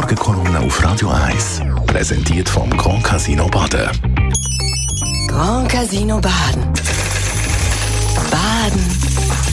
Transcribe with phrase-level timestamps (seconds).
[0.00, 1.60] Morgenkolumne auf Radio 1.
[1.88, 3.90] Präsentiert vom Grand Casino Baden.
[5.26, 6.72] Grand Casino Baden.
[8.30, 8.80] Baden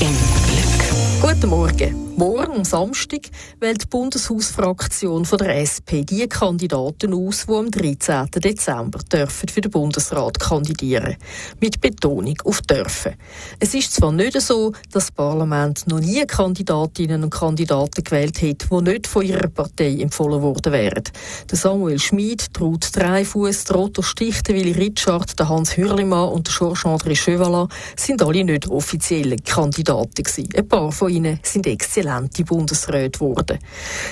[0.02, 1.34] im Glück.
[1.34, 2.05] Guten Morgen.
[2.18, 8.32] Morgen am Samstag wählt die Bundeshausfraktion von der SP die Kandidaten aus, die am 13.
[8.42, 11.18] Dezember dürfen für den Bundesrat kandidieren.
[11.60, 13.16] Mit Betonung auf dürfen.
[13.60, 18.66] Es ist zwar nicht so, dass das Parlament noch nie Kandidatinnen und Kandidaten gewählt hat,
[18.72, 21.04] die nicht von ihrer Partei empfohlen worden wären.
[21.52, 26.56] Der Samuel Schmid, Ruth Dreifuss, der Otto Stichter, Willi Richard, der Hans Hürlimann und der
[26.56, 30.48] Georges-André Chevalat sind alle nicht offizielle Kandidaten gewesen.
[30.56, 33.60] Ein paar von ihnen sind exzellent exzellente Bundesräte geworden.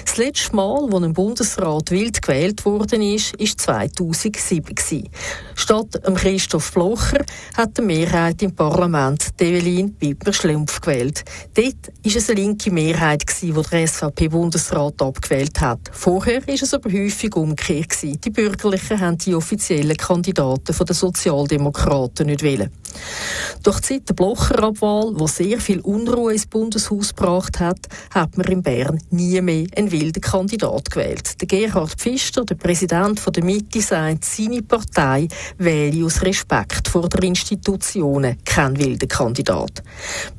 [0.05, 5.09] Das letzte Mal, wo ein Bundesrat wild gewählt ist, ist 2007
[5.55, 7.23] Statt Christoph Blocher
[7.55, 11.23] hat die Mehrheit im Parlament Develin Wittmer-Schlumpf gewählt.
[11.53, 15.79] Dort war es eine linke Mehrheit, die der SVP-Bundesrat abgewählt hat.
[15.91, 17.83] Vorher war es aber häufig umgekehrt.
[18.03, 22.71] Die Bürgerlichen haben die offiziellen Kandidaten der Sozialdemokraten nicht wählen.
[23.63, 27.82] Doch seit der Blocher-Abwahl, die sehr viel Unruhe ins Bundeshaus gebracht hat,
[28.13, 31.39] hat man in Bern nie mehr einen wilden Kandidat gewählt.
[31.41, 37.23] Der Gerhard Pfister, der Präsident der Mitte, sagt, seine Partei wähle aus Respekt vor der
[37.23, 39.83] Institutionen keinen wilden Kandidat.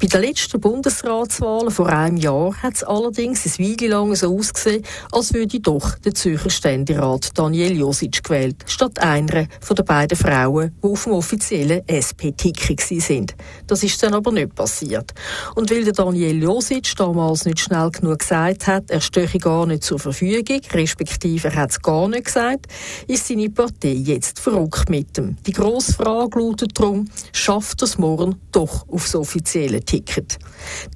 [0.00, 4.84] Bei der letzten Bundesratswahl vor einem Jahr hat es allerdings ein Weile lang so ausgesehen,
[5.12, 10.72] als würde doch der Zürcher Ständerat Daniel Josic gewählt, statt einer von den beiden Frauen,
[10.82, 13.34] die auf dem offiziellen SP-Ticket sind.
[13.66, 15.12] Das ist dann aber nicht passiert.
[15.54, 19.66] Und weil der Daniel Josic damals damals nicht schnell genug gesagt hat, er stehe gar
[19.66, 22.66] nicht zur Verfügung, respektive er hat es gar nicht gesagt,
[23.08, 25.36] ist seine Partei jetzt verrückt mit ihm.
[25.44, 30.38] Die grosse Frage lautet darum, schafft das morgen doch aufs offizielle Ticket?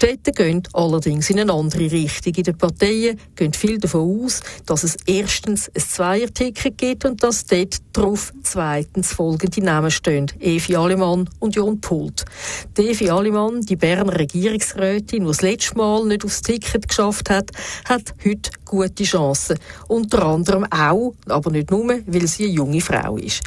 [0.00, 2.34] Die Wetten gehen allerdings in eine andere Richtung.
[2.34, 7.46] In den Parteien gehen viel davon aus, dass es erstens ein Zweier-Ticket gibt und dass
[7.46, 10.30] dort darauf zweitens folgende Namen stehen.
[10.38, 12.24] Evi Alemann und Jon Pult.
[12.76, 17.50] Die Evi Alemann, die Berner Regierungsrätin, die das letzte Mal nicht aufs Ticket geschafft hat,
[17.88, 19.58] hat heute gute Chancen.
[19.88, 23.42] Unter anderem auch, aber nicht nur, weil sie eine junge Frau ist.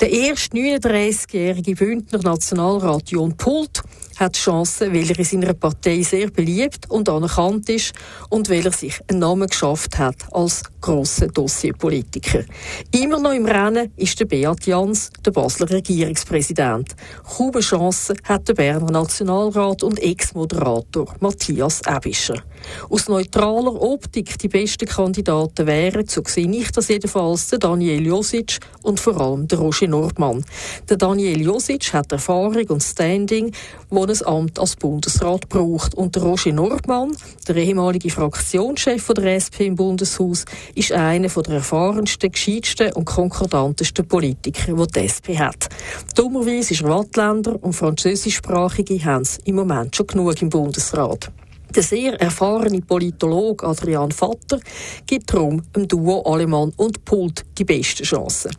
[0.00, 3.82] Der erste 39-jährige Bündner Nationalrat Jon Pult
[4.16, 7.92] hat Chancen, weil er in seiner Partei sehr beliebt und anerkannt ist
[8.28, 12.44] und weil er sich einen Namen geschafft hat als grosser Dossierpolitiker.
[12.92, 16.94] Immer noch im Rennen ist der Beat Jans, der Basler Regierungspräsident.
[17.22, 22.42] Kaum eine Chance hat der Berner Nationalrat und Ex-Moderator Matthias Ebischer.
[22.90, 28.58] Aus neutraler Optik die besten Kandidaten wären, so sehe ich das jedenfalls, der Daniel Josic
[28.82, 30.44] und vor allem der Roger Nordmann.
[30.90, 33.52] Der Daniel Josic hat Erfahrung und Standing,
[33.88, 35.94] wo ein Amt als Bundesrat braucht.
[35.94, 37.16] Und der Roger Nordmann,
[37.48, 44.74] der ehemalige Fraktionschef der SP im Bundeshaus, ist einer der erfahrensten, gescheitsten und konkordantesten Politiker,
[44.74, 45.68] die die SP hat.
[46.14, 51.30] Dummerweise ist er Wattländer und Französischsprachige haben es im Moment schon genug im Bundesrat.
[51.74, 54.60] Der sehr erfahrene Politologe Adrian Vatter
[55.06, 58.52] gibt darum im Duo Alemann und Pult die besten Chancen.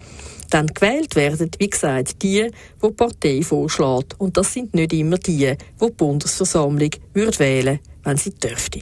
[0.50, 2.52] Dann gewählt werden, wie gesagt, die, die
[2.88, 4.20] die Partei vorschlägt.
[4.20, 8.82] Und das sind nicht immer die, die die Bundesversammlung würde wählen wenn sie dürfte.